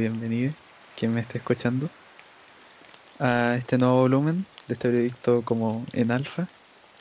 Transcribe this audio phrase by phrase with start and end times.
[0.00, 0.52] bienvenido,
[0.96, 1.90] quien me esté escuchando,
[3.18, 6.48] a este nuevo volumen de este proyecto como en alfa,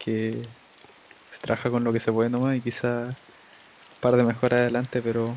[0.03, 0.31] que
[1.31, 3.15] se trabaja con lo que se puede nomás y quizá un
[4.01, 5.33] par de mejoras adelante, pero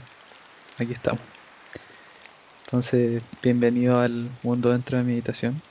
[0.78, 1.22] aquí estamos.
[2.64, 5.62] Entonces, bienvenido al mundo dentro de meditación.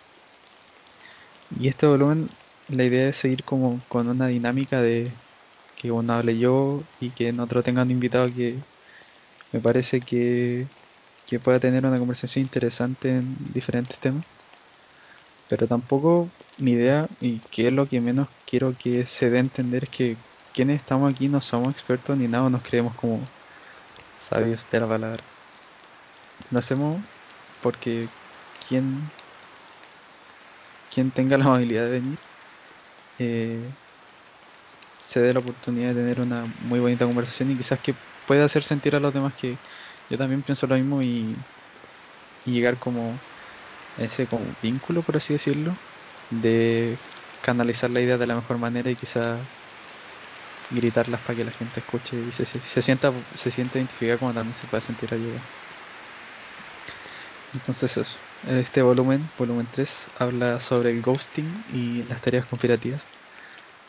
[1.59, 2.30] Y este volumen,
[2.70, 5.12] la idea es seguir como con una dinámica de
[5.76, 8.59] que uno hable yo y que en otro tenga un invitado que
[9.52, 10.67] me parece que,
[11.31, 14.26] que pueda tener una conversación interesante en diferentes temas.
[15.48, 16.27] Pero tampoco
[16.58, 19.89] mi idea, y que es lo que menos quiero que se dé a entender, es
[19.91, 20.17] que
[20.53, 23.22] quienes estamos aquí no somos expertos ni nada, nos creemos como
[24.17, 25.23] sabios de la palabra.
[26.52, 26.97] Lo hacemos
[27.63, 28.09] porque
[28.67, 29.00] quien,
[30.94, 32.17] quien tenga la amabilidad de venir
[33.19, 33.72] eh,
[35.06, 37.95] se dé la oportunidad de tener una muy bonita conversación y quizás que
[38.28, 39.56] pueda hacer sentir a los demás que
[40.12, 41.38] yo también pienso lo mismo y,
[42.44, 43.22] llegar como
[43.95, 45.80] ese como vínculo, por así decirlo,
[46.30, 47.00] de
[47.42, 49.48] canalizar la idea de la mejor manera y quizás
[50.70, 54.56] gritarlas para que la gente escuche y se, se, sienta se siente identificada como también
[54.56, 55.42] se puede sentir ayuda.
[57.53, 63.08] Entonces eso, este volumen, volumen 3, habla sobre el ghosting y las tareas conspirativas.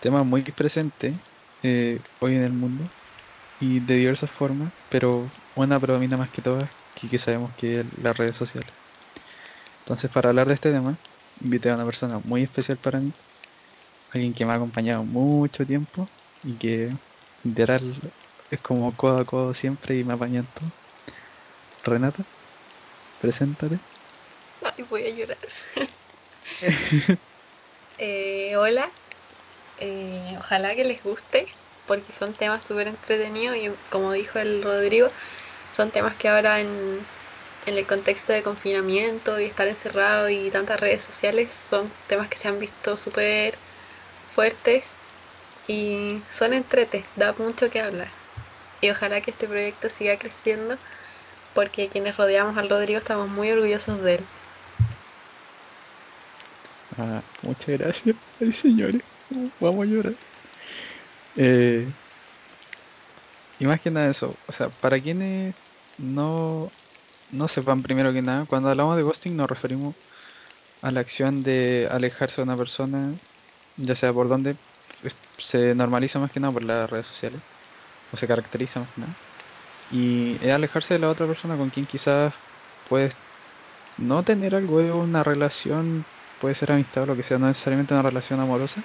[0.01, 1.21] Tema muy presente
[1.63, 2.91] eh, hoy en el mundo
[3.59, 7.87] y de diversas formas, pero una predomina más que todas, que, que sabemos que es
[7.99, 8.75] las redes sociales.
[9.79, 10.99] Entonces, para hablar de este tema,
[11.41, 13.15] invité a una persona muy especial para mí,
[14.11, 16.11] alguien que me ha acompañado mucho tiempo
[16.43, 16.97] y que
[17.43, 18.13] literal
[18.51, 20.73] es como codo a codo siempre y me apaña en todo.
[21.83, 22.27] Renata,
[23.19, 23.81] preséntate.
[24.63, 25.39] Ay, voy a llorar.
[27.99, 28.91] eh, hola,
[29.79, 31.47] eh, ojalá que les guste
[31.87, 35.09] porque son temas súper entretenidos y como dijo el Rodrigo,
[35.73, 37.09] son temas que ahora en,
[37.63, 42.39] en el contexto de confinamiento y estar encerrado y tantas redes sociales son temas que
[42.39, 43.61] se han visto súper
[44.25, 45.01] fuertes
[45.67, 48.13] y son entretes, da mucho que hablar.
[48.81, 50.79] Y ojalá que este proyecto siga creciendo
[51.55, 54.31] porque quienes rodeamos al Rodrigo estamos muy orgullosos de él.
[56.97, 58.17] Ah, muchas gracias.
[58.53, 59.03] Señores,
[59.59, 60.19] vamos a llorar.
[61.35, 61.95] Eh,
[63.63, 65.55] y más que nada eso, o sea, para quienes
[65.97, 66.69] no,
[67.31, 69.95] no sepan primero que nada, cuando hablamos de ghosting nos referimos
[70.83, 73.13] a la acción de alejarse de una persona,
[73.77, 74.57] ya sea por donde
[75.39, 77.41] se normaliza más que nada por las redes sociales,
[78.13, 79.13] o se caracteriza más que nada.
[79.93, 82.35] Y es alejarse de la otra persona con quien quizás
[82.89, 83.15] puedes
[83.97, 86.05] no tener algo de una relación,
[86.41, 88.83] puede ser amistad o lo que sea, no necesariamente una relación amorosa,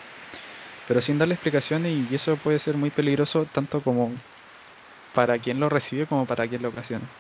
[0.88, 4.12] pero sin darle explicaciones y eso puede ser muy peligroso tanto como
[5.18, 7.12] para quien lo recibe como para quien lo ocasiona.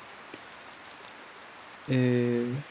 [1.87, 2.65] Eh,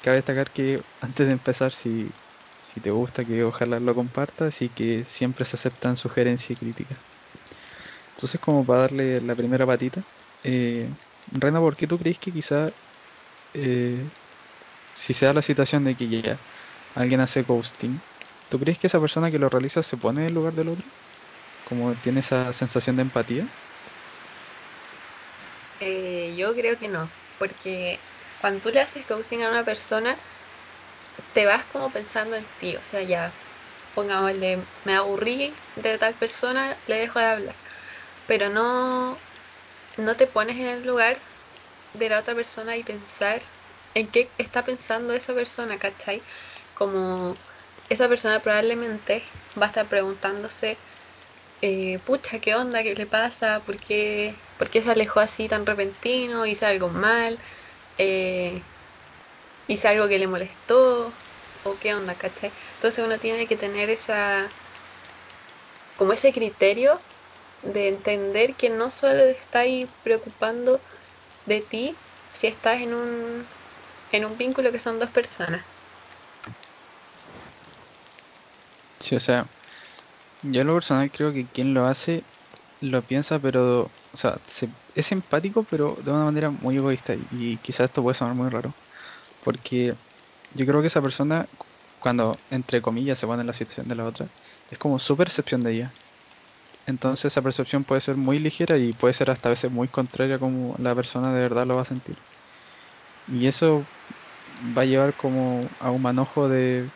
[0.00, 2.20] cabe destacar que antes de empezar, si,
[2.60, 7.04] si te gusta, que ojalá lo compartas y que siempre se aceptan sugerencias y críticas.
[8.10, 10.06] Entonces, como para darle la primera patita,
[10.42, 12.74] eh, Rena, ¿por qué tú crees que quizá
[13.54, 14.12] eh,
[14.94, 16.42] si se da la situación de que ya
[16.94, 18.04] alguien hace ghosting,
[18.48, 20.92] ¿tú crees que esa persona que lo realiza se pone en el lugar del otro?
[21.64, 23.50] Como tiene esa sensación de empatía.
[25.84, 28.06] Eh, yo creo que no, porque
[28.38, 30.18] cuando tú le haces ghosting a una persona,
[31.32, 33.38] te vas como pensando en ti, o sea, ya,
[33.94, 37.60] pongámosle, me aburrí de tal persona, le dejo de hablar,
[38.26, 39.26] pero no,
[39.98, 41.22] no te pones en el lugar
[41.94, 43.42] de la otra persona y pensar
[43.94, 46.26] en qué está pensando esa persona, ¿cachai?
[46.74, 47.44] Como
[47.88, 49.24] esa persona probablemente
[49.60, 50.82] va a estar preguntándose,
[51.60, 52.82] eh, pucha, ¿qué onda?
[52.82, 53.64] ¿Qué le pasa?
[53.64, 56.46] ¿Por qué, ¿Por qué se alejó así tan repentino?
[56.46, 57.42] ¿Hice algo mal?
[57.98, 58.62] Eh,
[59.66, 61.16] ¿Hice algo que le molestó?
[61.64, 62.16] ¿O qué onda?
[62.16, 62.54] ¿Cachai?
[62.74, 64.54] Entonces uno tiene que tener esa,
[65.96, 67.02] como ese criterio
[67.62, 69.64] de entender que no solo te está
[70.04, 70.84] preocupando
[71.44, 71.98] de ti
[72.32, 73.48] si estás en un,
[74.10, 75.66] en un vínculo que son dos personas.
[79.00, 79.50] Sí, o sea,
[80.42, 82.26] yo en lo personal creo que quien lo hace
[82.80, 87.14] lo piensa, pero, o sea, se, es empático, pero de una manera muy egoísta.
[87.16, 88.78] Y, quizás esto puede sonar muy raro,
[89.40, 89.98] porque
[90.50, 91.50] yo creo que esa persona,
[91.98, 94.32] cuando entre comillas se pone en la situación de la otra,
[94.70, 95.98] es como su percepción de ella.
[96.86, 100.38] Entonces esa percepción puede ser muy ligera y puede ser hasta a veces muy contraria
[100.38, 102.24] como la persona de verdad lo va a sentir.
[103.26, 103.90] Y eso
[104.46, 106.92] va a llevar como a un manojo de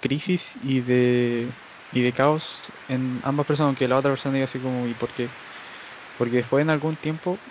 [0.00, 1.56] crisis y de,
[1.90, 5.14] y de caos en ambas personas, aunque la otra persona diga así como, ¿y por
[5.14, 5.36] qué?
[6.16, 7.42] Porque después en algún tiempo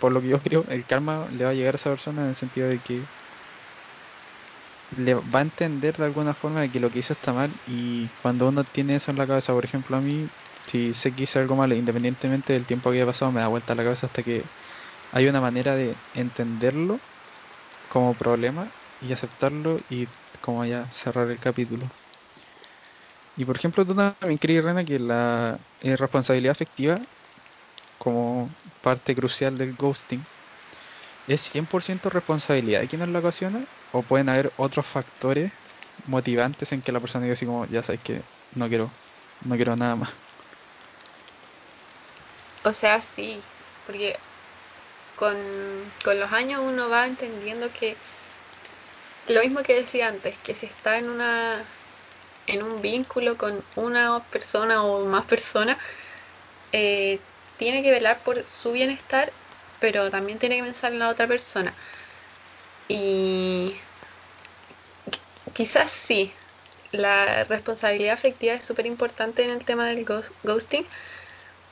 [0.00, 2.28] por lo que yo creo, el karma le va a llegar a esa persona en
[2.30, 3.10] el sentido de que
[4.90, 8.14] le va a entender de alguna forma de que lo que hizo está mal y
[8.14, 10.32] cuando uno tiene eso en la cabeza, por ejemplo a mí,
[10.66, 13.74] si sé que hice algo mal, independientemente del tiempo que haya pasado, me da vuelta
[13.74, 14.50] la cabeza hasta que
[15.10, 17.04] hay una manera de entenderlo
[17.88, 20.08] como problema y aceptarlo y
[20.40, 21.90] como ya cerrar el capítulo.
[23.34, 27.06] Y por ejemplo, tú también crees, Rena, que la responsabilidad afectiva,
[27.98, 30.28] como parte crucial del ghosting,
[31.26, 33.68] ¿es 100% responsabilidad de quien la ocasiona?
[33.90, 35.52] ¿O pueden haber otros factores
[36.04, 38.98] motivantes en que la persona diga así como, ya sabes que no quiero,
[39.40, 40.10] no quiero nada más?
[42.64, 43.42] O sea, sí,
[43.84, 44.16] porque
[45.16, 45.36] con,
[46.04, 47.96] con los años uno va entendiendo que
[49.26, 51.64] lo mismo que decía antes, que si está en una
[52.46, 55.78] en un vínculo con una persona o más personas,
[56.72, 57.26] eh,
[57.58, 59.32] tiene que velar por su bienestar,
[59.80, 61.74] pero también tiene que pensar en la otra persona.
[62.88, 63.74] Y
[65.54, 66.32] quizás sí,
[66.92, 70.06] la responsabilidad afectiva es súper importante en el tema del
[70.44, 70.86] ghosting,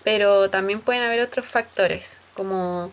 [0.04, 2.92] pero también pueden haber otros factores, como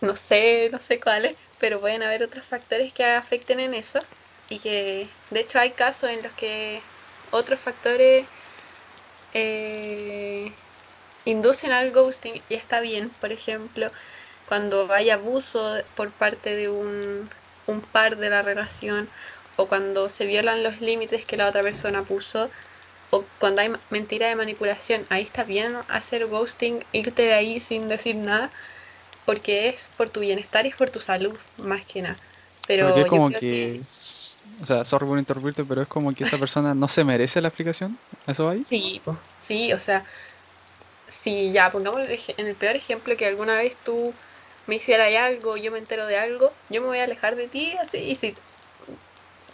[0.00, 4.00] no sé, no sé cuáles, pero pueden haber otros factores que afecten en eso
[4.48, 6.80] y que de hecho hay casos en los que
[7.30, 8.24] otros factores
[9.34, 10.52] eh,
[11.30, 13.90] inducen al ghosting y está bien, por ejemplo,
[14.48, 17.28] cuando hay abuso por parte de un,
[17.66, 19.08] un par de la relación
[19.56, 22.50] o cuando se violan los límites que la otra persona puso
[23.10, 27.88] o cuando hay mentira de manipulación, ahí está bien hacer ghosting, irte de ahí sin
[27.88, 28.50] decir nada,
[29.26, 32.16] porque es por tu bienestar y es por tu salud, más que nada.
[32.66, 33.80] Pero es como que,
[34.62, 37.48] o sea, sorry por interrumpirte, pero es como que esa persona no se merece la
[37.48, 38.64] explicación, ¿eso hay?
[38.64, 39.00] Sí,
[39.40, 40.04] sí, o sea,
[41.22, 44.12] si ya pongamos en el peor ejemplo que alguna vez tú
[44.66, 47.74] me hicieras algo, yo me entero de algo, yo me voy a alejar de ti
[47.80, 48.34] así, y si,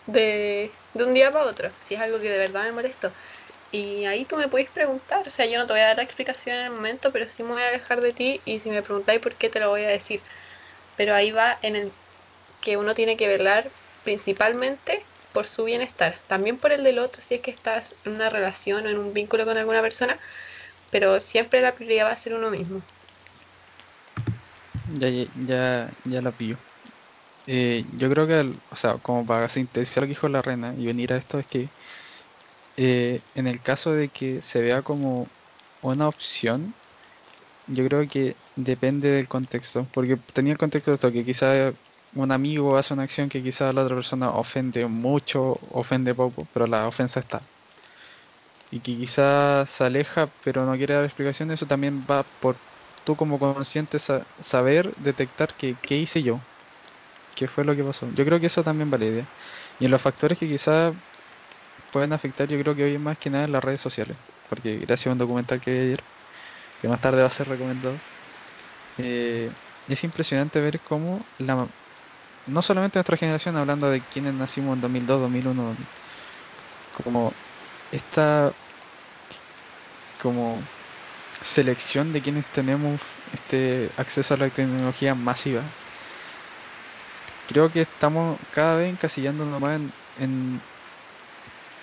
[0.06, 3.10] de, de un día para otro, si es algo que de verdad me molestó.
[3.72, 6.02] Y ahí tú me puedes preguntar, o sea, yo no te voy a dar la
[6.04, 8.82] explicación en el momento, pero sí me voy a alejar de ti y si me
[8.82, 10.20] preguntáis por qué te lo voy a decir.
[10.96, 11.92] Pero ahí va en el
[12.60, 13.68] que uno tiene que velar
[14.04, 18.30] principalmente por su bienestar, también por el del otro si es que estás en una
[18.30, 20.18] relación o en un vínculo con alguna persona,
[20.94, 22.80] pero siempre la prioridad va a ser uno mismo.
[24.86, 26.58] Ya, ya, ya la pillo.
[27.46, 30.86] Eh, yo creo que, o sea, como para sintetizar lo que dijo la reina y
[30.86, 31.72] venir a esto, es que
[32.76, 35.32] eh, en el caso de que se vea como
[35.80, 36.74] una opción,
[37.66, 41.74] yo creo que depende del contexto, porque tenía el contexto de esto, que quizá
[42.12, 46.66] un amigo hace una acción que quizá la otra persona ofende mucho, ofende poco, pero
[46.66, 47.48] la ofensa está.
[48.74, 52.60] Y que quizá se aleja, pero no quiere dar explicaciones, eso también va por
[53.04, 56.44] tú como consciente saber detectar qué hice yo,
[57.36, 58.10] qué fue lo que pasó.
[58.12, 59.30] Yo creo que eso también vale idea.
[59.78, 60.94] Y en los factores que quizá
[61.90, 64.18] pueden afectar, yo creo que hoy más que nada en las redes sociales,
[64.48, 66.06] porque gracias a un documental que vi ayer,
[66.78, 68.04] que más tarde va a ser recomendado,
[68.96, 69.54] eh,
[69.86, 71.70] es impresionante ver cómo la,
[72.46, 75.76] no solamente nuestra generación, hablando de quienes nacimos en 2002, 2001,
[76.90, 77.40] como
[77.90, 78.56] esta
[80.24, 80.70] como
[81.42, 83.00] selección de quienes tenemos
[83.32, 85.76] este acceso a la tecnología masiva.
[87.46, 90.66] Creo que estamos cada vez encasillándonos más en, en,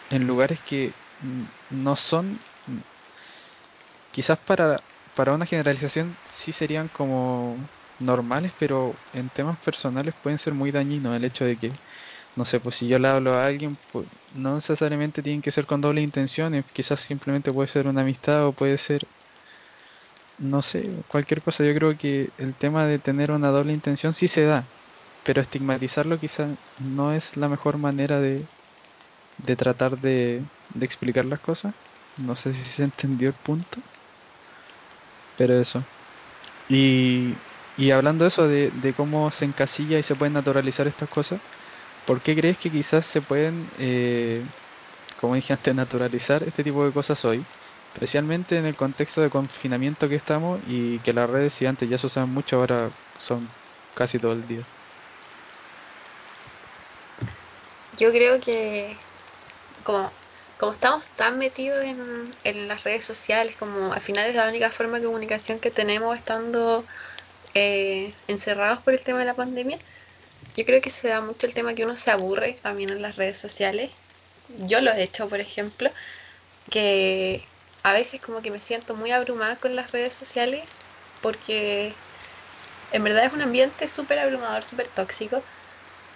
[0.10, 0.94] en lugares que
[1.70, 2.46] no son,
[4.12, 4.84] quizás para,
[5.14, 11.16] para una generalización sí serían como normales, pero en temas personales pueden ser muy dañinos.
[11.16, 11.80] El hecho de que,
[12.36, 15.66] no sé, pues si yo le hablo a alguien, pues no necesariamente tienen que ser
[15.68, 19.10] con doble intenciones, quizás simplemente puede ser una amistad o puede ser,
[20.38, 21.64] no sé, cualquier cosa.
[21.66, 24.72] Yo creo que el tema de tener una doble intención sí se da,
[25.24, 28.50] pero estigmatizarlo quizás no es la mejor manera de,
[29.38, 31.76] de tratar de, de explicar las cosas.
[32.18, 33.84] No sé si se entendió el punto.
[35.36, 35.88] Pero eso.
[36.68, 37.44] Y
[37.76, 41.42] y hablando de eso, de, cómo se encasilla y se pueden naturalizar estas cosas,
[42.05, 44.43] ¿por qué crees que quizás se pueden, eh,
[45.17, 47.46] como dije antes, naturalizar este tipo de cosas hoy?
[47.93, 51.98] Especialmente en el contexto de confinamiento que estamos y que las redes, si antes ya
[51.98, 53.48] se usaban mucho, ahora son
[53.93, 54.62] casi todo el día.
[57.98, 58.98] Yo creo que
[59.84, 60.10] como,
[60.72, 62.00] estamos tan metidos en,
[62.43, 66.15] en las redes sociales, como al final es la única forma de comunicación que tenemos
[66.15, 66.86] estando
[67.53, 69.77] eh, encerrados por el tema de la pandemia,
[70.56, 73.16] yo creo que se da mucho el tema que uno se aburre también en las
[73.16, 73.92] redes sociales.
[74.68, 75.90] Yo lo he hecho, por ejemplo,
[76.70, 77.48] que
[77.84, 80.64] a veces como que me siento muy abrumada con las redes sociales
[81.22, 81.94] porque
[82.92, 85.44] en verdad es un ambiente súper abrumador, súper tóxico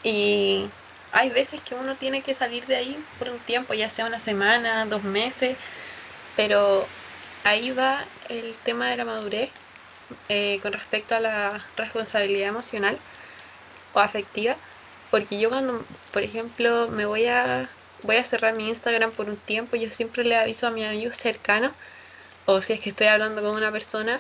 [0.04, 0.66] y
[1.12, 4.20] hay veces que uno tiene que salir de ahí por un tiempo, ya sea una
[4.20, 5.58] semana, dos meses,
[6.36, 6.86] pero
[7.44, 9.50] ahí va el tema de la madurez
[10.30, 13.00] eh, con respecto a la responsabilidad emocional
[13.96, 14.56] o afectiva,
[15.12, 17.70] porque yo cuando, por ejemplo, me voy a
[18.04, 21.18] voy a cerrar mi Instagram por un tiempo, yo siempre le aviso a mis amigos
[21.18, 21.72] cercanos,
[22.46, 24.20] o si es que estoy hablando con una persona,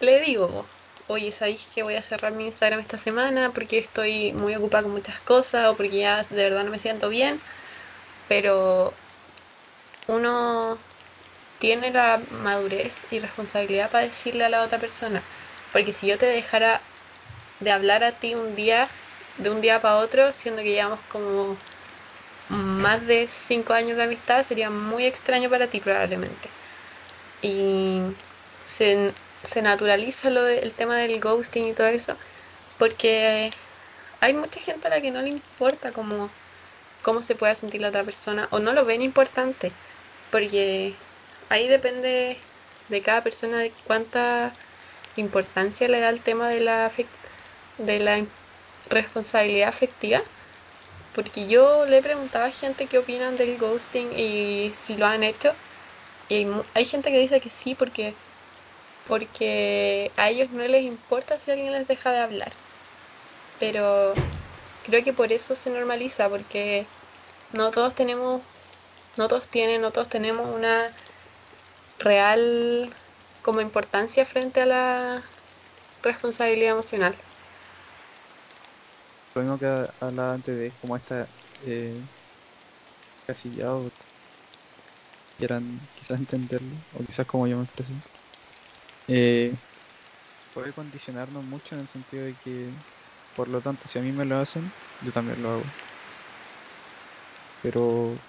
[0.00, 0.66] le digo,
[1.08, 4.92] oye, ¿sabéis que voy a cerrar mi Instagram esta semana porque estoy muy ocupada con
[4.92, 7.40] muchas cosas o porque ya de verdad no me siento bien?
[8.28, 8.92] Pero
[10.08, 10.78] uno
[11.60, 15.22] tiene la madurez y responsabilidad para decirle a la otra persona.
[15.72, 16.80] Porque si yo te dejara
[17.60, 18.88] de hablar a ti un día,
[19.38, 21.56] de un día para otro, siendo que llevamos como
[22.48, 26.48] más de cinco años de amistad, sería muy extraño para ti probablemente.
[27.42, 28.00] Y
[28.64, 32.16] se, se naturaliza lo del tema del ghosting y todo eso,
[32.78, 33.52] porque
[34.20, 36.30] hay mucha gente a la que no le importa cómo,
[37.02, 39.72] cómo se pueda sentir la otra persona o no lo ven importante,
[40.30, 40.94] porque
[41.48, 42.36] ahí depende
[42.88, 44.52] de cada persona de cuánta
[45.16, 46.90] importancia le da el tema de la,
[47.78, 48.24] de la
[48.88, 50.22] responsabilidad afectiva.
[51.14, 55.52] Porque yo le preguntaba a gente qué opinan del ghosting y si lo han hecho.
[56.28, 58.14] Y hay gente que dice que sí porque
[59.08, 62.52] porque a ellos no les importa si alguien les deja de hablar.
[63.60, 64.14] Pero
[64.84, 66.86] creo que por eso se normaliza, porque
[67.52, 68.42] no todos tenemos,
[69.16, 70.92] no todos tienen, no todos tenemos una
[71.98, 72.90] real
[73.42, 75.22] como importancia frente a la
[76.02, 77.14] responsabilidad emocional.
[79.36, 79.66] Lo mismo que
[80.00, 82.08] hablaba antes de cómo está eh,
[83.26, 83.92] casillado,
[85.38, 88.02] quieran quizás entenderlo, o quizás como yo me expresé
[89.06, 89.58] eh,
[90.52, 92.76] puede condicionarnos mucho en el sentido de que,
[93.34, 95.76] por lo tanto, si a mí me lo hacen, yo también lo hago.
[97.60, 98.24] Pero,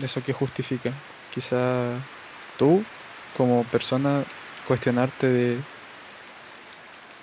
[0.00, 1.02] ¿eso qué justifica?
[1.30, 2.08] Quizá
[2.56, 2.90] tú,
[3.32, 4.28] como persona,
[4.64, 5.68] cuestionarte de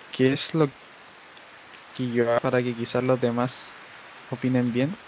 [0.09, 0.73] qué es lo
[2.07, 4.99] que yo para que quizás los demás opinen bien.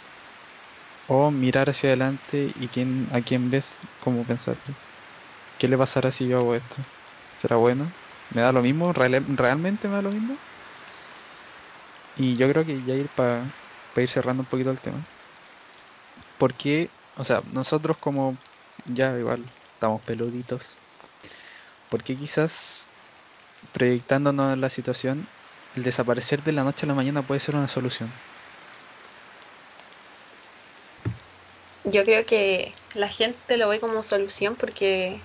[1.05, 4.59] O mirar hacia adelante y quién, a quién ves, cómo pensar.
[5.57, 6.87] ¿Qué le pasará si yo hago esto?
[7.33, 7.95] será bueno.
[8.29, 10.41] Me da lo mismo, realmente me da lo mismo.
[12.15, 13.53] Y yo creo que ya ir para
[13.95, 15.07] ir cerrando un poquito el tema.
[16.37, 18.39] Porque, o sea, nosotros como
[18.85, 20.79] ya igual estamos peluditos.
[21.89, 22.91] Porque quizás
[23.73, 25.31] proyectándonos la situación,
[25.75, 28.09] el desaparecer de la noche a la mañana puede ser una solución.
[31.85, 35.21] Yo creo que la gente lo ve como solución porque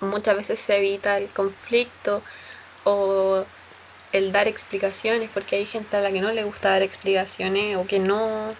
[0.00, 2.22] muchas veces se evita el conflicto
[2.84, 3.46] o
[4.12, 7.86] el dar explicaciones porque hay gente a la que no le gusta dar explicaciones o
[7.86, 8.50] que no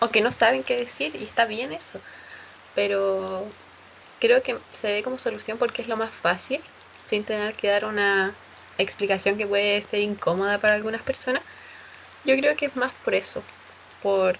[0.00, 2.00] o que no saben qué decir y está bien eso
[2.74, 3.56] pero
[4.20, 6.62] creo que se ve como solución porque es lo más fácil
[7.02, 8.41] sin tener que dar una
[8.82, 11.42] explicación que puede ser incómoda para algunas personas
[12.24, 13.42] yo creo que es más por eso
[14.02, 14.36] por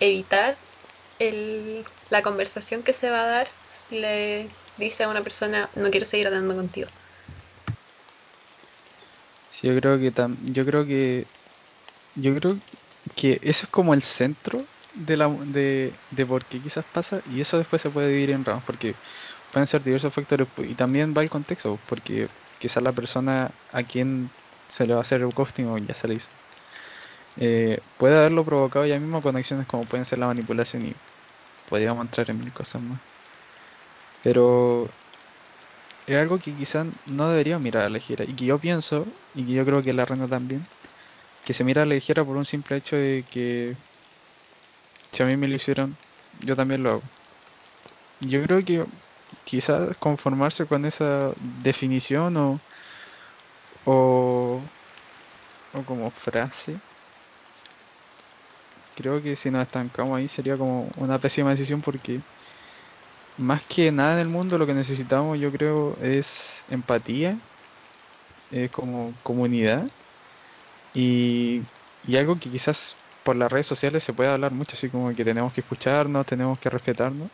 [0.00, 0.56] evitar
[1.18, 5.90] el, la conversación que se va a dar si le dice a una persona, no
[5.90, 6.88] quiero seguir hablando contigo.
[9.62, 10.12] Yo creo que
[10.52, 11.26] yo creo que
[12.16, 12.56] yo creo
[13.16, 17.40] que eso es como el centro de la de, de por qué quizás pasa y
[17.40, 18.94] eso después se puede dividir en ramas porque
[19.52, 22.28] pueden ser diversos factores y también va el contexto porque
[22.64, 24.30] quizás la persona a quien
[24.68, 26.28] se le va a hacer el ghosting o ya se le hizo
[27.36, 30.94] eh, puede haberlo provocado ya mismo con acciones como pueden ser la manipulación y
[31.68, 32.98] podríamos entrar en mil cosas más
[34.22, 34.88] pero
[36.06, 38.24] es algo que quizás no debería mirar a la ligera.
[38.24, 40.62] Y que yo pienso, y que yo creo que la reina también,
[41.44, 43.76] que se mira a la ligera por un simple hecho de que
[45.12, 45.94] si a mí me lo hicieron,
[46.40, 47.02] yo también lo hago.
[48.20, 48.84] Yo creo que
[49.44, 52.60] quizás conformarse con esa definición o,
[53.86, 54.60] o,
[55.74, 56.74] o como frase,
[58.96, 62.20] creo que si nos estancamos ahí sería como una pésima decisión porque
[63.38, 67.36] más que nada en el mundo lo que necesitamos yo creo es empatía,
[68.52, 69.84] eh, como comunidad
[70.94, 71.62] y,
[72.06, 75.24] y, algo que quizás por las redes sociales se puede hablar mucho, así como que
[75.24, 77.28] tenemos que escucharnos, tenemos que respetarnos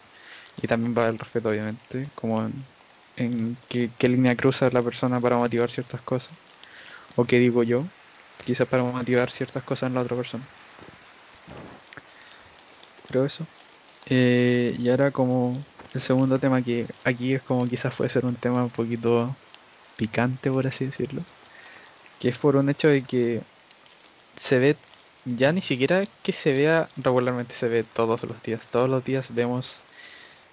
[0.63, 2.53] y también va el respeto obviamente, como en,
[3.17, 6.33] en qué, línea cruza la persona para motivar ciertas cosas
[7.17, 7.85] o qué digo yo,
[8.45, 10.45] quizás para motivar ciertas cosas en la otra persona.
[13.09, 13.45] Creo eso.
[14.07, 15.57] Eh, y ahora como
[15.95, 19.35] el segundo tema que aquí es como quizás puede ser un tema un poquito
[19.97, 21.23] picante, por así decirlo,
[22.21, 23.43] que es por un hecho de que
[24.37, 24.77] se ve,
[25.25, 28.69] ya ni siquiera que se vea regularmente, se ve todos los días.
[28.69, 29.83] Todos los días vemos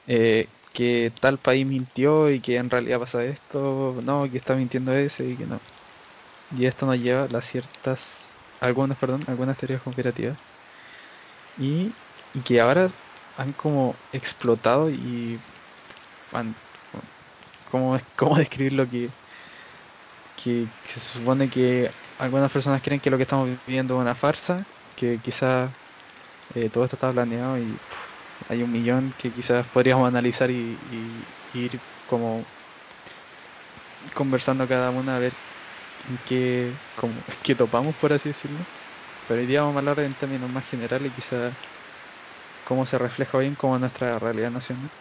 [0.07, 4.93] eh, que tal país mintió y que en realidad pasa esto, no, que está mintiendo
[4.93, 5.61] ese y que no.
[6.51, 10.49] Y esto nos lleva a las ciertas, algunas, perdón, algunas teorías conspirativas.
[11.57, 11.97] Y,
[12.33, 12.91] y que ahora
[13.35, 15.41] han como explotado y
[16.31, 16.55] han,
[17.65, 19.11] ¿cómo, cómo describir que,
[20.35, 24.67] que, se supone que algunas personas creen que lo que estamos viviendo es una farsa,
[24.95, 25.75] que quizás
[26.55, 27.81] eh, todo esto está planeado y
[28.47, 32.47] hay un millón que quizás podríamos analizar y, ir como
[34.13, 35.39] conversando cada una a ver
[35.99, 38.67] en qué, como, qué topamos, por así decirlo.
[39.27, 41.57] Pero hoy día vamos a hablar en términos más generales quizás
[42.63, 44.91] cómo se refleja bien como nuestra realidad nacional.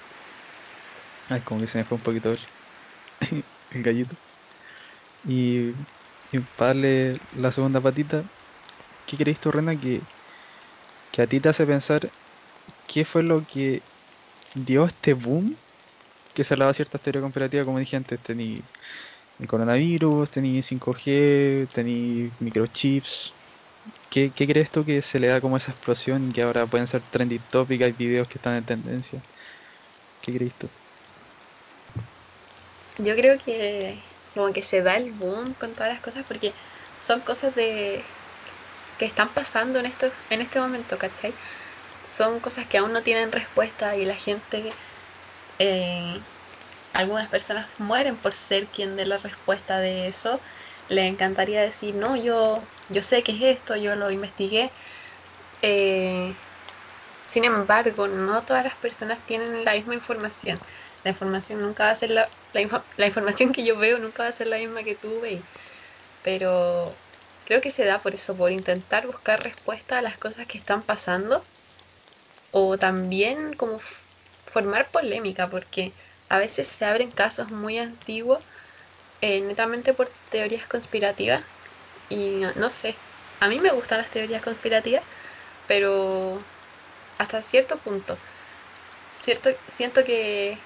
[1.28, 2.40] Ay, como que se me fue un poquito el,
[3.70, 4.16] gallito.
[5.22, 5.72] Y,
[6.30, 8.24] y para darle la segunda patita,
[9.06, 10.08] ¿qué crees tú, Rena, que,
[11.10, 12.12] que a ti te hace pensar
[12.86, 13.82] qué fue lo que
[14.54, 15.56] dio este boom
[16.34, 18.62] que se hablaba ciertas teorías conspirativas, como dije antes, tení
[19.38, 23.34] el coronavirus, tení 5G, tení microchips.
[24.10, 27.00] ¿Qué, ¿Qué crees tú que se le da como esa explosión que ahora pueden ser
[27.10, 29.20] trending topic, hay videos que están en tendencia?
[30.20, 30.68] ¿Qué crees tú?
[32.98, 33.98] Yo creo que
[34.34, 36.52] como que se da el boom con todas las cosas porque
[37.02, 38.02] son cosas de
[38.98, 41.32] que están pasando en esto, en este momento, ¿cachai?
[42.16, 44.72] Son cosas que aún no tienen respuesta y la gente,
[45.58, 46.18] eh,
[46.94, 50.40] algunas personas mueren por ser quien dé la respuesta de eso.
[50.88, 54.70] Le encantaría decir, no, yo, yo sé qué es esto, yo lo investigué.
[55.60, 56.32] Eh,
[57.26, 60.58] sin embargo, no todas las personas tienen la misma información.
[61.04, 62.62] La información nunca va a ser la, la,
[63.06, 65.42] información que yo veo nunca va a ser la misma que tú veis.
[66.22, 66.90] Pero
[67.44, 70.82] creo que se da por eso, por intentar buscar respuesta a las cosas que están
[70.82, 71.44] pasando.
[72.60, 73.78] O también como
[74.46, 75.94] formar polémica, porque
[76.30, 78.40] a veces se abren casos muy antiguos,
[79.20, 81.44] eh, netamente por teorías conspirativas.
[82.08, 82.96] Y no, sé,
[83.40, 85.04] a mí me gustan las teorías conspirativas,
[85.66, 86.38] pero
[87.18, 88.20] hasta cierto punto.
[89.20, 90.62] Cierto, siento que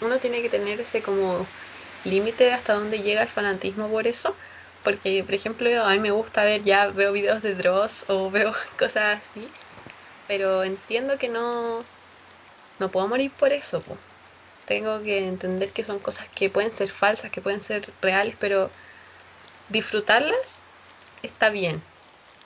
[0.00, 1.48] uno tiene que tener ese como
[2.04, 4.36] límite hasta dónde llega el fanatismo por eso.
[4.82, 8.52] Porque, por ejemplo, a mí me gusta ver, ya veo videos de Dross o veo
[8.78, 9.56] cosas así,
[10.26, 11.84] pero entiendo que no,
[12.78, 13.82] no puedo morir por eso.
[14.66, 18.70] Tengo que entender que son cosas que pueden ser falsas, que pueden ser reales, pero
[19.68, 20.64] disfrutarlas
[21.22, 21.80] está bien.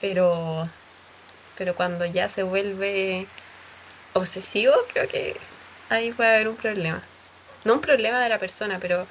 [0.01, 0.67] Pero,
[1.57, 3.27] pero cuando ya se vuelve
[4.13, 5.35] obsesivo, creo que
[5.89, 7.01] ahí puede haber un problema.
[7.65, 9.05] No un problema de la persona, pero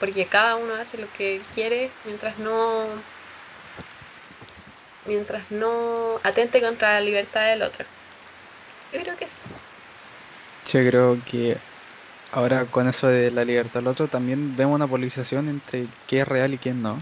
[0.00, 2.86] porque cada uno hace lo que quiere mientras no
[5.06, 7.84] mientras no atente contra la libertad del otro.
[8.92, 9.40] Yo creo que sí.
[10.66, 11.58] Yo creo que
[12.32, 16.28] ahora con eso de la libertad del otro también vemos una polarización entre qué es
[16.28, 16.98] real y qué no.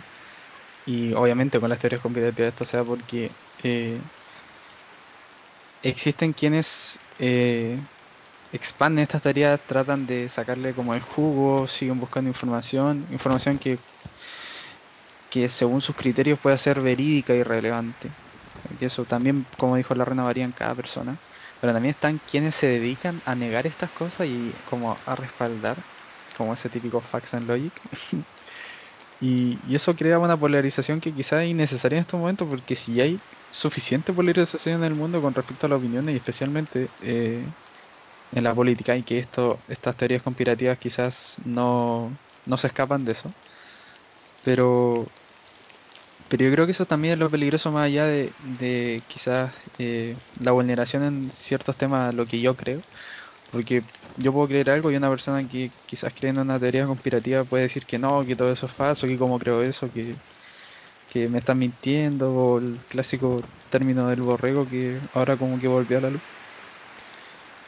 [0.84, 4.00] Y obviamente con las teorías conspirativas esto sea porque eh,
[5.82, 7.80] existen quienes eh,
[8.52, 13.78] expanden estas teorías, tratan de sacarle como el jugo, siguen buscando información, información que,
[15.32, 18.18] que según sus criterios puede ser verídica y relevante.
[18.70, 21.22] Y eso también, como dijo la reina, varía en cada persona.
[21.58, 25.86] Pero también están quienes se dedican a negar estas cosas y como a respaldar,
[26.36, 27.80] como ese típico facts and logic.
[29.18, 33.24] y, eso crea una polarización que quizás es innecesaria en estos momentos porque si hay
[33.50, 37.54] suficiente polarización en el mundo con respecto a las opiniones y especialmente eh,
[38.32, 43.12] en la política y que esto, estas teorías conspirativas quizás no, no se escapan de
[43.12, 43.36] eso.
[44.42, 45.14] Pero,
[46.32, 50.52] pero yo creo que eso también es lo peligroso más allá de, quizás eh, la
[50.52, 52.86] vulneración en ciertos temas, lo que yo creo.
[53.50, 53.84] Porque
[54.16, 57.64] yo puedo creer algo y una persona que quizás cree en una teoría conspirativa puede
[57.64, 60.20] decir que no, que todo eso es falso, que como creo eso, que,
[61.28, 66.00] me están mintiendo, o el clásico término del borrego que ahora como que volvió a
[66.00, 66.22] la luz.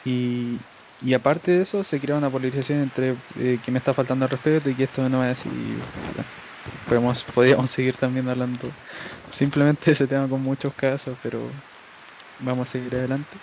[0.03, 0.67] Y,
[0.99, 4.31] y aparte de eso, se crea una polarización entre eh, que me está faltando el
[4.31, 5.79] respeto y que esto no es así.
[6.85, 8.77] Podemos, podríamos seguir también hablando
[9.29, 11.63] simplemente de ese tema con muchos casos, pero
[12.39, 13.41] vamos a seguir adelante.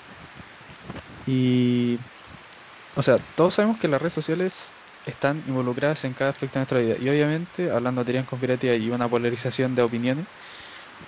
[1.24, 1.98] Y,
[2.94, 6.80] o sea, todos sabemos que las redes sociales están involucradas en cada aspecto de nuestra
[6.80, 6.96] vida.
[6.98, 10.28] Y obviamente, hablando de teorías conspirativas y una polarización de opiniones,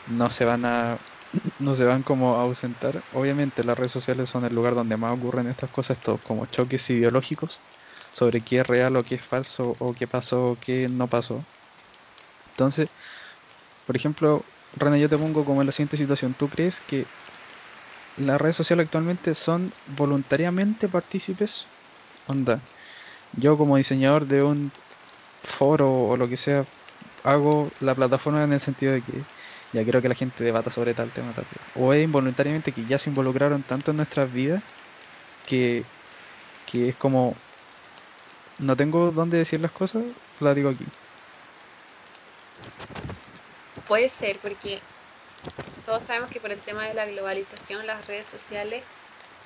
[0.07, 1.01] no se van a
[1.59, 3.07] no se van como a ausentar.
[3.11, 6.89] Obviamente las redes sociales son el lugar donde más ocurren estas cosas, estos como choques
[6.91, 7.67] ideológicos,
[8.13, 11.49] sobre qué es real o qué es falso o qué pasó o qué no pasó.
[12.55, 12.91] Entonces,
[13.85, 16.35] por ejemplo, René, yo te pongo como en la siguiente situación.
[16.37, 17.13] ¿Tú crees que
[18.17, 21.73] las redes sociales actualmente son voluntariamente partícipes?
[22.25, 22.69] Onda,
[23.33, 24.75] yo como diseñador de un
[25.43, 26.69] foro o lo que sea,
[27.25, 29.29] hago la plataforma en el sentido de que
[29.73, 32.99] ya quiero que la gente debata sobre tal tema, tal O es involuntariamente que ya
[32.99, 34.65] se involucraron tanto en nuestras vidas
[35.45, 35.93] que,
[36.67, 37.45] que es como
[38.59, 40.05] no tengo dónde decir las cosas,
[40.41, 40.93] la digo aquí.
[43.87, 44.81] Puede ser, porque
[45.85, 48.83] todos sabemos que por el tema de la globalización las redes sociales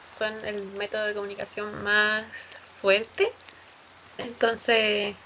[0.05, 2.27] son el método de comunicación más
[2.65, 3.33] fuerte.
[4.19, 5.17] Entonces,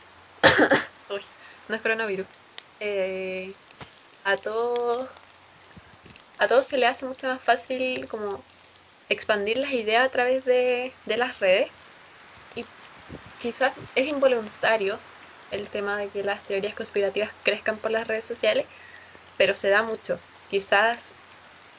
[1.69, 2.27] no es coronavirus.
[2.81, 3.53] Eh,
[4.25, 5.09] a todos
[6.39, 8.45] a todos se le hace mucho más fácil como
[9.09, 11.71] expandir las ideas a través de, de las redes
[12.57, 12.65] y
[13.41, 14.99] quizás es involuntario
[15.53, 18.67] el tema de que las teorías conspirativas crezcan por las redes sociales,
[19.37, 20.19] pero se da mucho.
[20.51, 21.15] Quizás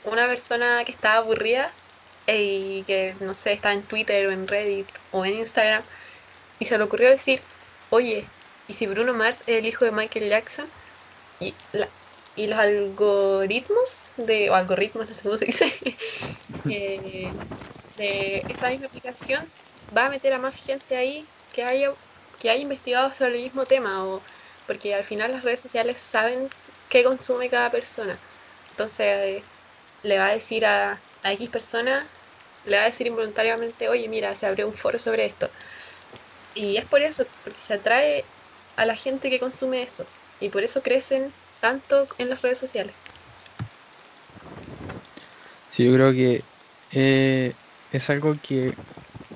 [0.05, 1.71] una persona que está aburrida
[2.27, 5.83] y que, no sé, está en Twitter o en Reddit o en Instagram
[6.59, 7.41] y se le ocurrió decir,
[7.89, 8.25] oye,
[8.67, 10.67] ¿y si Bruno Mars es el hijo de Michael Jackson?
[11.39, 11.53] Y,
[12.36, 15.73] y los algoritmos, de, o algoritmos, no sé cómo se dice,
[16.69, 17.31] eh,
[17.97, 19.51] de esa misma aplicación
[19.95, 21.93] va a meter a más gente ahí que haya,
[22.39, 24.22] que haya investigado sobre el mismo tema, o
[24.67, 26.50] porque al final las redes sociales saben
[26.89, 28.17] qué consume cada persona.
[28.72, 29.43] Entonces
[30.04, 32.06] le va a decir a, a X persona,
[32.65, 35.50] le va a decir involuntariamente, oye, mira, se abrió un foro sobre esto.
[36.56, 38.26] Y es por eso, porque se atrae
[38.76, 40.06] a la gente que consume eso.
[40.39, 42.96] Y por eso crecen tanto en las redes sociales.
[45.72, 46.43] Sí, yo creo que
[46.91, 47.56] eh,
[47.91, 48.76] es algo que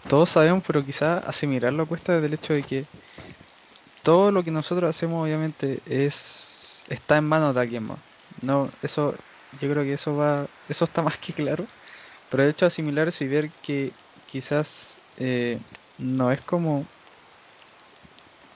[0.08, 2.88] todos sabemos, pero quizás asimilarlo cuesta desde el hecho de que
[4.04, 8.00] todo lo que nosotros hacemos obviamente es está en manos de alguien más.
[8.41, 9.15] No, eso
[9.52, 11.67] yo creo que eso va, eso está más que claro.
[12.30, 15.62] Pero el hecho de asimilar eso y ver que quizás eh,
[15.98, 16.88] no es como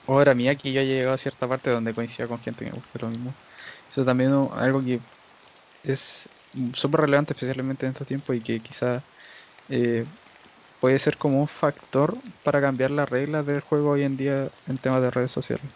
[0.06, 2.76] obra mía que yo haya llegado a cierta parte donde coincida con gente que me
[2.76, 3.36] gusta lo mismo.
[3.90, 5.02] Eso también es algo que
[5.82, 6.30] es
[6.74, 9.04] súper relevante especialmente en estos tiempos y que quizás
[9.68, 10.06] eh,
[10.82, 14.80] puede ser como un factor para cambiar las reglas del juego hoy en día en
[14.80, 15.74] temas de redes sociales.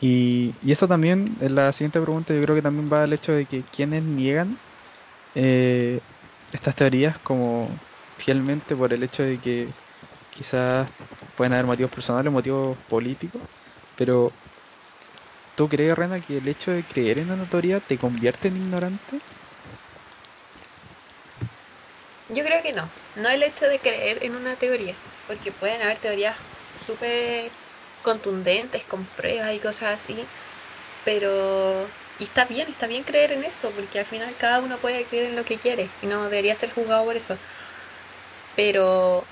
[0.00, 3.32] Y, y esto también, en la siguiente pregunta, yo creo que también va al hecho
[3.32, 4.62] de que quienes niegan
[5.34, 6.06] eh,
[6.52, 7.82] estas teorías como
[8.18, 9.78] fielmente por el hecho de que
[10.30, 10.90] quizás
[11.34, 13.44] pueden haber motivos personales, motivos políticos,
[13.96, 14.40] pero
[15.54, 19.22] ¿tú crees, Rena, que el hecho de creer en una teoría te convierte en ignorante?
[22.28, 22.94] Yo creo que no.
[23.22, 24.94] No el hecho de creer en una teoría,
[25.26, 26.36] porque pueden haber teorías
[26.76, 27.50] súper
[28.02, 30.24] contundentes, con pruebas y cosas así,
[31.04, 31.86] pero...
[32.18, 35.26] Y está bien, está bien creer en eso, porque al final cada uno puede creer
[35.26, 37.36] en lo que quiere y no debería ser juzgado por eso.
[38.56, 39.24] Pero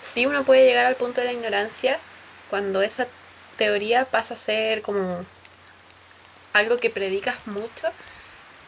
[0.00, 1.98] sí uno puede llegar al punto de la ignorancia
[2.50, 3.06] cuando esa
[3.56, 5.24] teoría pasa a ser como
[6.54, 7.88] algo que predicas mucho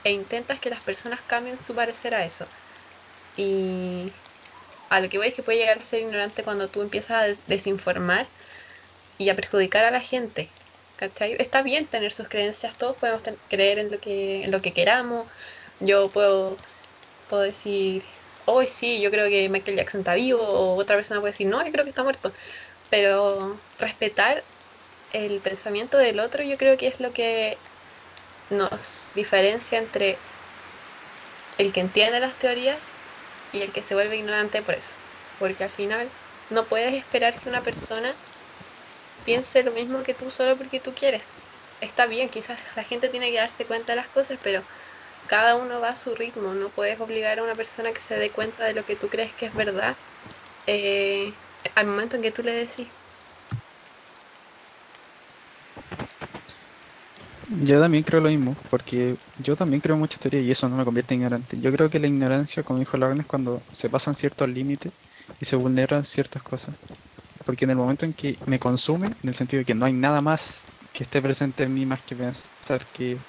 [0.04, 2.46] e intentas que las personas cambien su parecer a eso.
[3.36, 4.12] Y
[4.88, 7.40] a lo que voy es que puede llegar a ser ignorante cuando tú empiezas a
[7.46, 8.26] desinformar
[9.18, 10.48] y a perjudicar a la gente.
[10.96, 11.36] ¿Cachai?
[11.38, 15.26] Está bien tener sus creencias, todos podemos creer en lo que, en lo que queramos.
[15.80, 16.56] Yo puedo,
[17.28, 18.02] puedo decir,
[18.46, 21.64] hoy sí, yo creo que Michael Jackson está vivo, o otra persona puede decir, no,
[21.64, 22.32] yo creo que está muerto.
[22.88, 24.42] Pero respetar
[25.12, 27.58] el pensamiento del otro yo creo que es lo que
[28.50, 30.16] nos diferencia entre
[31.58, 32.78] el que entiende las teorías
[33.56, 34.96] y el que se vuelve ignorante por eso.
[35.38, 36.14] Porque al final
[36.48, 38.20] no puedes esperar que una persona
[39.24, 41.36] piense lo mismo que tú solo porque tú quieres.
[41.80, 44.66] Está bien, quizás la gente tiene que darse cuenta de las cosas, pero
[45.26, 46.54] cada uno va a su ritmo.
[46.54, 49.34] No puedes obligar a una persona que se dé cuenta de lo que tú crees
[49.34, 49.98] que es verdad
[50.66, 51.42] eh,
[51.76, 52.94] al momento en que tú le decís.
[57.48, 60.76] Yo también creo lo mismo, porque yo también creo en muchas teorías y eso no
[60.76, 61.60] me convierte en ignorante.
[61.60, 64.94] Yo creo que la ignorancia, como dijo Lauren, es cuando se pasan ciertos límites
[65.38, 66.76] y se vulneran ciertas cosas.
[67.44, 69.94] Porque en el momento en que me consume, en el sentido de que no hay
[69.94, 73.26] nada más que esté presente en mí más que pensar que,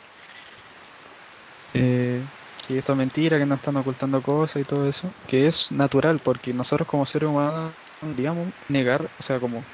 [1.73, 5.71] eh, que esto es mentira, que no están ocultando cosas y todo eso, que es
[5.71, 9.67] natural, porque nosotros como seres humanos, digamos, negar, o sea, como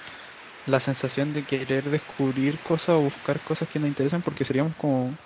[0.65, 5.19] la sensación de querer descubrir cosas o buscar cosas que nos interesan porque seríamos como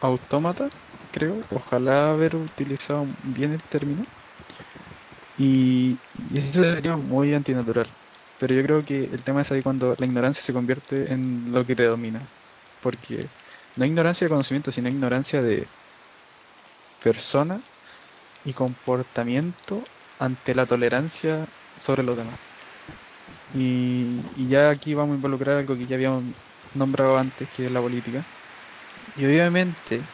[0.00, 0.72] autómata,
[1.10, 1.46] creo.
[1.50, 4.08] Ojalá haber utilizado bien el término.
[5.34, 7.96] Y, y eso sería muy antinatural.
[8.36, 11.66] pero yo creo que el tema es ahí cuando la ignorancia se convierte en lo
[11.66, 12.32] que te domina.
[12.80, 13.32] Porque
[13.74, 15.72] no ignorancia de conocimiento, sino ignorancia de
[16.98, 17.64] persona
[18.42, 22.45] y comportamiento ante la tolerancia sobre los demás.
[23.48, 26.34] Y, y ya aquí vamos a involucrar algo que ya habíamos
[26.72, 28.28] nombrado antes, que es la política.
[29.14, 30.10] Y obviamente,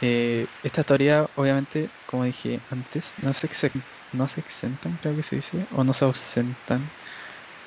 [0.00, 3.48] eh, esta teoría, obviamente, como dije antes, no se,
[4.12, 6.94] no se exentan, creo que se dice, o no se ausentan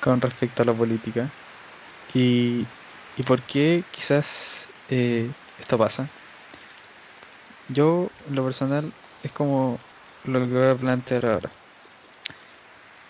[0.00, 1.34] con respecto a la política.
[2.08, 2.72] Y,
[3.14, 6.12] y por qué quizás eh, esto pasa.
[7.68, 9.86] Yo, en lo personal, es como
[10.24, 11.59] lo que voy a plantear ahora.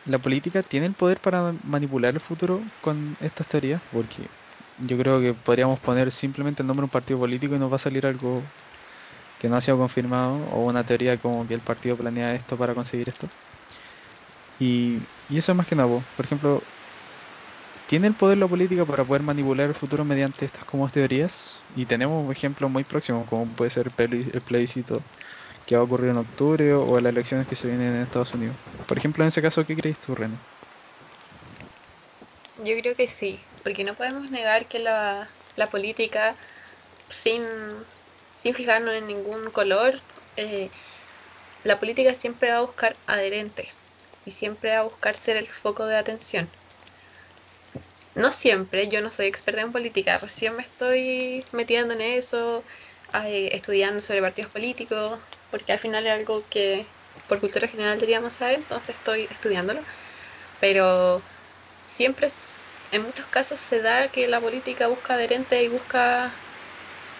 [0.04, 4.30] La política tiene el poder para manipular el futuro con estas teorías, porque
[4.76, 7.76] yo creo que podríamos poner simplemente el nombre de un partido político y nos va
[7.76, 8.52] a salir algo
[9.38, 12.74] que no ha sido confirmado, o una teoría como que el partido planea esto para
[12.74, 13.32] conseguir esto.
[14.58, 16.08] Y, eso es más que nada, po.
[16.14, 16.68] por ejemplo,
[17.86, 21.64] ¿tiene el poder la política para poder manipular el futuro mediante estas como teorías?
[21.68, 25.06] Y tenemos ejemplos muy próximos, como puede ser el plebiscito
[25.70, 28.56] que va a en octubre o las elecciones que se vienen en Estados Unidos.
[28.88, 30.34] Por ejemplo, en ese caso, ¿qué crees tú, René?
[32.64, 36.34] Yo creo que sí, porque no podemos negar que la, la política,
[37.08, 37.44] sin,
[38.36, 39.94] sin fijarnos en ningún color,
[40.34, 40.68] eh,
[41.62, 43.84] la política siempre va a buscar adherentes
[44.24, 46.50] y siempre va a buscar ser el foco de atención.
[48.16, 52.64] No siempre, yo no soy experta en política, recién me estoy metiendo en eso,
[53.24, 55.20] eh, estudiando sobre partidos políticos,
[55.50, 56.86] porque al final es algo que
[57.28, 59.80] por cultura general deberíamos saber, entonces estoy estudiándolo.
[60.60, 61.22] Pero
[61.80, 62.28] siempre,
[62.92, 66.30] en muchos casos, se da que la política busca adherentes y busca,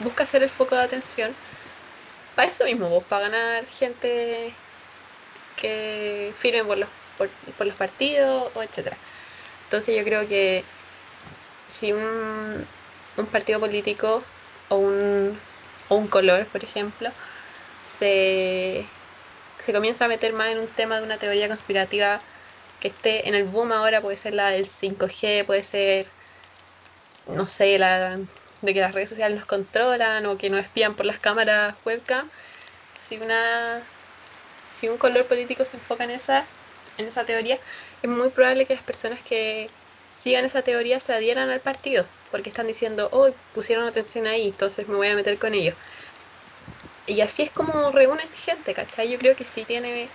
[0.01, 1.35] busca ser el foco de atención.
[2.35, 4.55] Para eso mismo, vos, para ganar gente
[5.61, 6.89] que firme por los,
[7.19, 8.97] por, los partidos o etcétera.
[9.65, 10.65] Entonces yo creo que
[11.69, 12.67] si un,
[13.17, 14.23] un partido político
[14.69, 15.39] o un,
[15.89, 17.11] o un color, por ejemplo,
[18.01, 18.87] se,
[19.73, 22.21] comienza a meter más en un tema de una teoría conspirativa
[22.81, 26.07] que esté en el boom ahora, puede ser la del 5G, puede ser,
[27.29, 28.19] no sé, la
[28.63, 32.29] de que las redes sociales nos controlan o que nos espían por las cámaras webcam.
[32.99, 33.83] Si una
[34.71, 36.45] si un color político se enfoca en esa
[36.99, 37.59] en esa teoría,
[38.03, 39.71] es muy probable que las personas que
[40.17, 44.89] sigan esa teoría se adhieran al partido, porque están diciendo, oh, pusieron atención ahí, entonces
[44.89, 45.75] me voy a meter con ellos.
[47.07, 49.11] Y así es como reúnen gente, ¿cachai?
[49.11, 50.09] Yo creo que sí tiene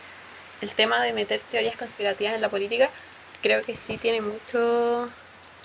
[0.61, 2.91] el tema de meter teorías conspirativas en la política,
[3.41, 5.09] creo que sí tiene mucho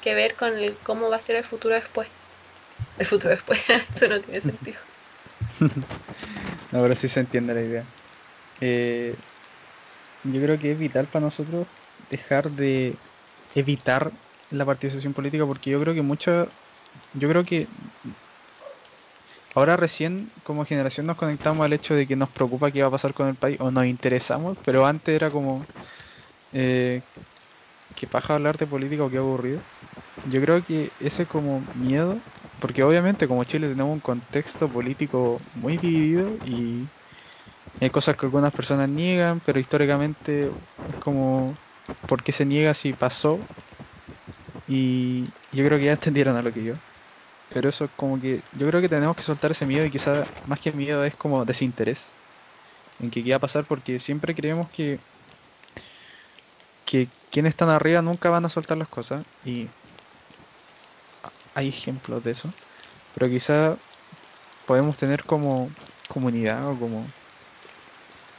[0.00, 2.08] que ver con el cómo va a ser el futuro después.
[2.98, 3.60] El futuro después,
[3.94, 4.80] eso no tiene sentido.
[6.72, 7.86] Ahora sí se entiende la idea.
[8.60, 9.16] Eh,
[10.22, 11.68] yo creo que es vital para nosotros
[12.08, 12.98] dejar de
[13.54, 14.12] evitar
[14.50, 16.52] la participación política porque yo creo que mucha,
[17.12, 17.68] yo creo que
[19.54, 22.90] ahora recién como generación nos conectamos al hecho de que nos preocupa qué va a
[22.92, 25.70] pasar con el país o nos interesamos, pero antes era como
[26.52, 27.04] eh,
[27.94, 29.62] que paja hablar de política o qué aburrido.
[30.24, 32.26] Yo creo que ese como miedo,
[32.60, 36.92] porque obviamente como Chile tenemos un contexto político muy dividido y
[37.80, 40.52] hay cosas que algunas personas niegan, pero históricamente
[40.86, 41.60] es como,
[42.06, 43.48] ¿por qué se niega si pasó?
[44.66, 46.80] Y yo creo que ya entendieron a lo que yo.
[47.50, 50.28] Pero eso es como que, yo creo que tenemos que soltar ese miedo y quizás
[50.44, 52.20] más que miedo es como desinterés
[52.98, 55.02] en que qué va pasar porque siempre creemos que,
[56.84, 59.70] que quienes están arriba nunca van a soltar las cosas y
[61.54, 62.56] hay ejemplos de eso.
[63.12, 63.80] Pero quizá
[64.66, 65.76] podemos tener como
[66.08, 67.14] comunidad o como,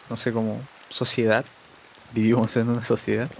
[0.10, 1.46] no sé, como sociedad,
[2.10, 3.32] vivimos en una sociedad,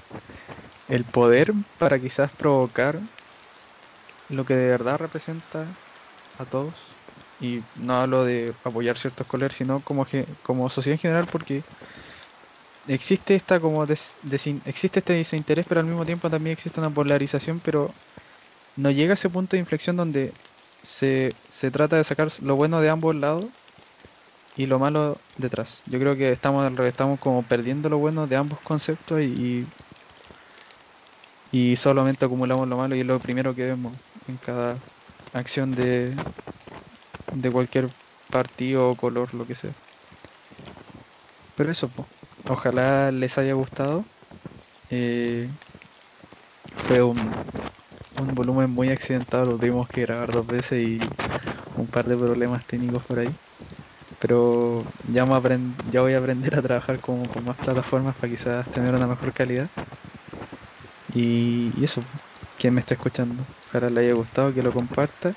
[0.88, 3.02] el poder para quizás provocar
[4.32, 5.78] lo que de verdad representa
[6.38, 7.00] a todos.
[7.40, 10.06] Y no hablo de apoyar ciertos colores, sino como,
[10.44, 11.66] como sociedad en general, porque
[12.88, 17.96] existe esta como existe este desinterés, pero al mismo tiempo también existe una polarización, pero
[18.76, 20.36] no llega a ese punto de inflexión donde
[20.84, 23.52] se, se trata de sacar lo bueno de ambos lados
[24.56, 25.82] y lo malo detrás.
[25.86, 29.74] Yo creo que estamos estamos como perdiendo lo bueno de ambos conceptos y, y
[31.76, 33.94] solamente acumulamos lo malo y es lo primero que vemos
[34.28, 34.78] en cada
[35.34, 36.16] acción de,
[37.34, 37.90] de cualquier
[38.30, 39.74] partido o color, lo que sea.
[41.56, 41.90] Pero eso,
[42.50, 44.04] ojalá les haya gustado.
[44.90, 45.50] Eh,
[46.88, 47.18] fue un,
[48.22, 51.00] un volumen muy accidentado, lo tuvimos que grabar dos veces y
[51.78, 53.30] un par de problemas técnicos por ahí.
[54.20, 55.26] Pero ya,
[55.92, 59.34] ya voy a aprender a trabajar con, con más plataformas para quizás tener una mejor
[59.34, 59.70] calidad.
[61.14, 62.06] Y, eso,
[62.58, 65.36] quien me está escuchando, ojalá le haya gustado, que lo comparta.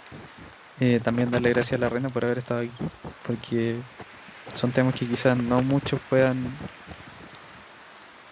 [0.79, 2.77] Eh, también darle gracias a la reina por haber estado aquí,
[3.23, 3.83] porque
[4.55, 6.57] son temas que quizás no muchos puedan...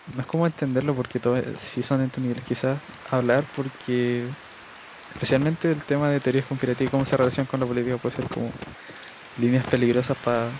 [0.07, 4.28] No es como entenderlo porque todos sí son entendibles, quizás hablar porque
[5.11, 8.28] especialmente el tema de teorías conspirativas y cómo se relaciona con la política puede ser
[8.28, 8.50] como
[9.37, 10.52] líneas peligrosas para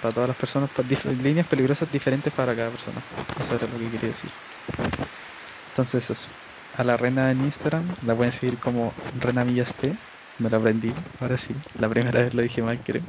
[0.00, 0.70] todas las personas,
[1.22, 3.00] líneas peligrosas diferentes para cada persona.
[3.40, 4.30] Eso era lo que quería decir.
[5.78, 6.30] Entonces eso.
[6.72, 9.98] A la reina en Instagram la pueden seguir como Rena Millas P.
[10.36, 11.64] Me la aprendí, ahora sí.
[11.74, 13.06] La primera vez lo dije mal, creo.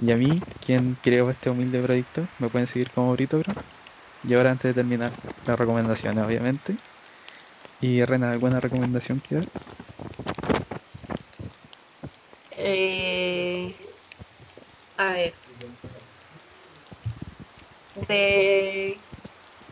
[0.00, 3.56] Y a mí, quien creo este humilde proyecto, me pueden seguir como Britogro.
[4.22, 6.80] Y ahora antes de terminar, las recomendaciones, obviamente.
[7.80, 9.48] Y Rena, ¿alguna recomendación que dar?
[12.50, 13.76] Eh,
[14.96, 15.40] a ver.
[17.94, 19.06] De,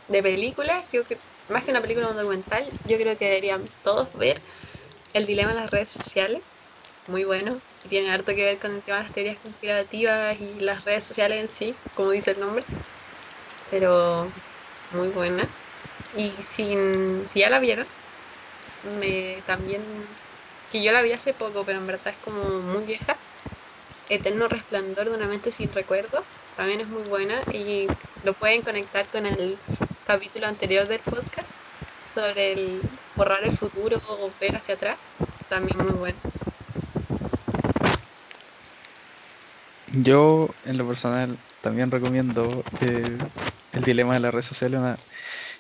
[0.09, 4.41] de películas, yo creo, más que una película, documental, yo creo que deberían todos ver
[5.15, 6.43] El dilema de las redes sociales.
[7.07, 7.61] Muy bueno.
[7.89, 11.41] Tiene harto que ver con el tema de las teorías conspirativas y las redes sociales
[11.41, 12.65] en sí, como dice el nombre.
[13.71, 14.31] Pero
[14.93, 15.47] muy buena.
[16.17, 17.87] Y sin, si ya la vieron,
[19.01, 19.83] me también
[20.71, 23.17] que yo la vi hace poco, pero en verdad es como muy vieja.
[24.09, 26.25] Eterno Resplandor de una mente sin recuerdo,
[26.57, 27.87] también es muy buena y
[28.23, 29.59] lo pueden conectar con el
[30.09, 31.53] capítulo anterior del podcast
[32.15, 32.81] sobre el
[33.15, 34.99] borrar el futuro o ver hacia atrás,
[35.51, 36.19] también muy bueno.
[40.03, 43.19] Yo, en lo personal, también recomiendo eh,
[43.73, 44.81] El dilema de las redes sociales.
[44.81, 44.97] Una...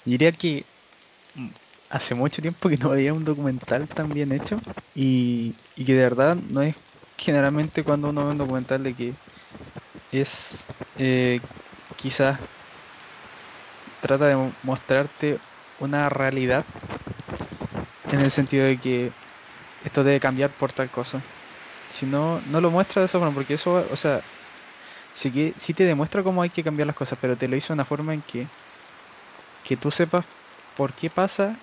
[0.06, 0.64] Diría que
[1.90, 4.58] hace mucho tiempo que no veía un documental tan bien hecho
[4.94, 6.76] y, y que de verdad no es
[7.18, 9.14] generalmente cuando uno ve un documental de que
[10.10, 11.40] es eh,
[11.96, 12.40] quizás
[14.00, 15.40] trata de mostrarte
[15.76, 16.66] una realidad
[18.10, 19.14] en el sentido de que
[19.80, 21.24] esto debe cambiar por tal cosa.
[21.88, 24.24] Si no, no lo muestra de esa forma, porque eso, o sea,
[25.12, 27.68] sí, que, sí te demuestra cómo hay que cambiar las cosas, pero te lo hizo
[27.68, 28.52] de una forma en que,
[29.62, 30.28] que tú sepas
[30.74, 31.60] por qué pasa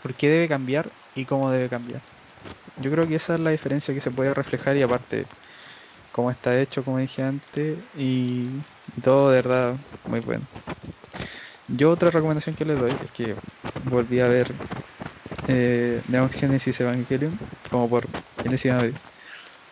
[0.00, 2.04] por qué debe cambiar y cómo debe cambiar.
[2.76, 5.30] Yo creo que esa es la diferencia que se puede reflejar y aparte
[6.14, 8.64] cómo está hecho, como dije antes, y,
[9.02, 10.48] todo de verdad muy bueno.
[11.66, 13.38] Yo otra recomendación que les doy es que
[13.80, 14.60] volví a ver
[15.46, 18.10] eh, Neon Genesis Evangelion, como por
[18.42, 19.00] enésima vez.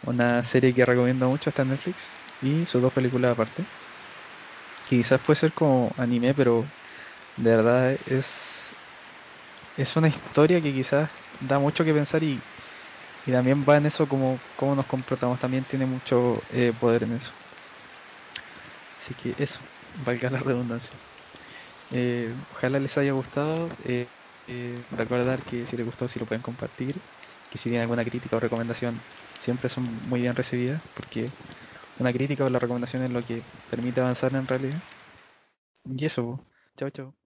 [0.02, 3.68] Una serie que recomiendo mucho, en Netflix, y sus dos películas aparte.
[4.82, 6.72] quizás puede ser como anime, pero
[7.36, 8.76] de verdad es
[9.76, 12.22] es una historia que quizás da mucho que pensar
[13.24, 17.12] y, también va en eso como, como nos comportamos, también tiene mucho eh, poder en
[17.12, 17.34] eso.
[18.98, 20.98] Así que eso, valga la redundancia.
[21.90, 23.68] Eh, ojalá les haya gustado.
[23.84, 24.12] Eh,
[24.90, 27.02] recordar que si les gustó, si lo pueden compartir.
[27.50, 29.04] Que si tienen alguna crítica o recomendación,
[29.38, 30.82] siempre son muy bien recibidas.
[30.94, 31.34] Porque
[31.98, 34.82] una crítica o la recomendación es lo que permite avanzar en realidad.
[35.84, 36.40] Y eso,
[36.76, 37.14] chao, chao.